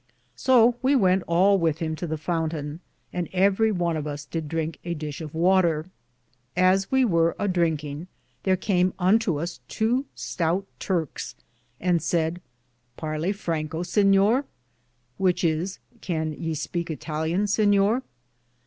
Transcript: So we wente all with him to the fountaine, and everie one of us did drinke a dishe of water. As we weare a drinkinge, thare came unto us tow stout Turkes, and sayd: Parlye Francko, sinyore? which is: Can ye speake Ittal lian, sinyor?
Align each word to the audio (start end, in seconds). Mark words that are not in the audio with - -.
So 0.35 0.77
we 0.81 0.95
wente 0.95 1.21
all 1.27 1.59
with 1.59 1.77
him 1.77 1.95
to 1.97 2.07
the 2.07 2.17
fountaine, 2.17 2.79
and 3.13 3.29
everie 3.31 3.71
one 3.71 3.95
of 3.95 4.07
us 4.07 4.25
did 4.25 4.47
drinke 4.47 4.79
a 4.83 4.95
dishe 4.95 5.21
of 5.21 5.35
water. 5.35 5.91
As 6.57 6.89
we 6.89 7.05
weare 7.05 7.35
a 7.37 7.47
drinkinge, 7.47 8.07
thare 8.43 8.57
came 8.57 8.95
unto 8.97 9.39
us 9.39 9.59
tow 9.69 10.05
stout 10.15 10.65
Turkes, 10.79 11.35
and 11.79 12.01
sayd: 12.01 12.41
Parlye 12.97 13.31
Francko, 13.35 13.85
sinyore? 13.85 14.45
which 15.17 15.43
is: 15.43 15.77
Can 16.01 16.33
ye 16.33 16.55
speake 16.55 16.89
Ittal 16.89 17.27
lian, 17.29 17.43
sinyor? 17.47 18.01